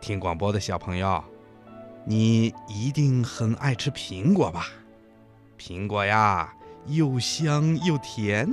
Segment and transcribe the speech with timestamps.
[0.00, 1.22] 听广播的小朋友，
[2.04, 4.66] 你一定很爱吃苹果吧？
[5.58, 6.54] 苹果呀，
[6.86, 8.48] 又香又甜，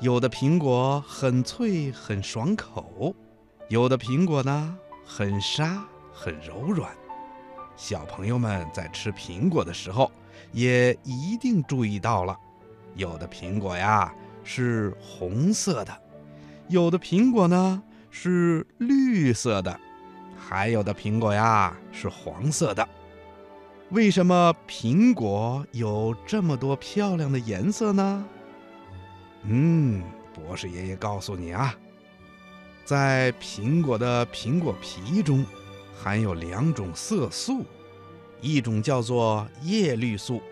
[0.00, 3.14] 有的苹果很脆很爽口，
[3.68, 5.82] 有的苹果呢很沙
[6.12, 6.90] 很柔软。
[7.76, 10.10] 小朋友们在吃苹果的时候，
[10.52, 12.36] 也一定注意到了，
[12.94, 14.12] 有的苹果呀
[14.44, 15.98] 是红色的，
[16.68, 19.80] 有的苹果呢是绿色的。
[20.50, 22.88] 还有的苹果呀是黄色的，
[23.90, 28.26] 为什么苹果有这么多漂亮的颜色呢？
[29.44, 30.02] 嗯，
[30.34, 31.72] 博士爷爷告诉你啊，
[32.84, 35.46] 在苹果的苹果皮中
[35.96, 37.64] 含有两种色素，
[38.40, 40.42] 一种叫做叶绿素，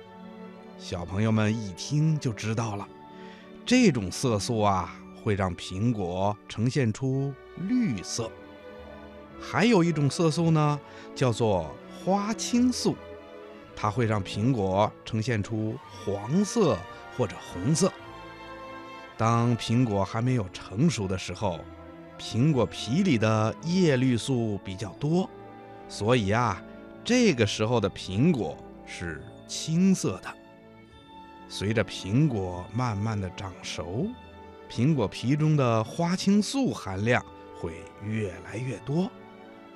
[0.78, 2.86] 小朋友们一听就知道了，
[3.66, 4.94] 这种色素啊
[5.24, 8.30] 会让苹果呈现出绿色。
[9.40, 10.80] 还有一种色素呢，
[11.14, 11.74] 叫做
[12.04, 12.96] 花青素，
[13.74, 16.76] 它会让苹果呈现出黄色
[17.16, 17.92] 或者红色。
[19.16, 21.58] 当苹果还没有成熟的时候，
[22.18, 25.28] 苹果皮里的叶绿素比较多，
[25.88, 26.62] 所以啊，
[27.04, 30.34] 这个时候的苹果是青色的。
[31.48, 34.06] 随着苹果慢慢的长熟，
[34.70, 37.24] 苹果皮中的花青素含量
[37.56, 39.10] 会越来越多。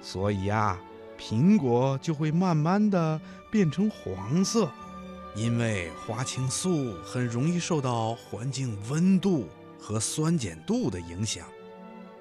[0.03, 0.79] 所以呀，
[1.17, 3.19] 苹果就会慢慢的
[3.51, 4.69] 变成黄色，
[5.37, 9.47] 因为花青素很容易受到环境温度
[9.79, 11.47] 和酸碱度的影响，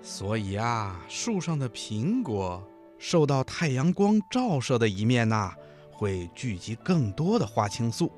[0.04, 2.64] 所以啊，树上的苹果
[3.00, 5.52] 受到太阳光照射的一面呐，
[5.92, 8.12] 会聚集更多的花青素，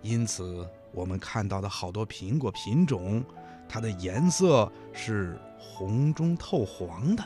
[0.00, 3.24] 因此我们看到的好多苹果品种，
[3.68, 7.24] 它的颜色是红中透黄的。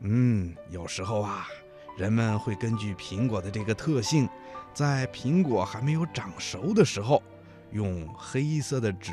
[0.00, 1.48] 嗯，有时候啊，
[1.96, 4.28] 人们会根据苹果的这个特性，
[4.72, 7.22] 在苹果还没有长熟的时候，
[7.72, 9.12] 用黑色的纸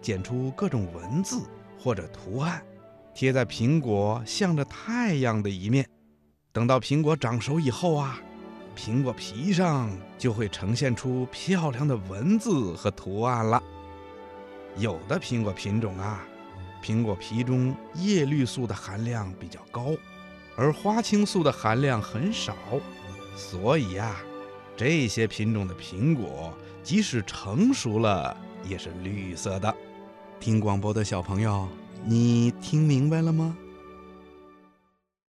[0.00, 1.42] 剪出各种文字
[1.78, 2.62] 或者图案，
[3.14, 5.86] 贴在苹果向着太阳的一面。
[6.50, 8.18] 等到苹果长熟以后啊，
[8.74, 13.62] 苹果皮上就会呈现出漂亮的文字和图案了。
[14.78, 16.26] 有的苹果品种啊。
[16.86, 19.96] 苹果皮中叶绿素的含量比较高，
[20.54, 22.54] 而花青素的含量很少，
[23.34, 24.14] 所以呀，
[24.76, 29.74] 这些品种的苹果即使成熟了也是绿色的。
[30.38, 31.66] 听广播的小朋友，
[32.04, 33.56] 你听明白了吗？